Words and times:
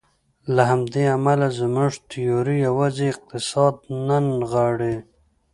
له 0.55 0.63
همدې 0.71 1.03
امله 1.17 1.47
زموږ 1.59 1.91
تیوري 2.09 2.57
یوازې 2.67 3.05
اقتصاد 3.13 3.75
نه 4.07 4.17
نغاړي. 4.27 4.95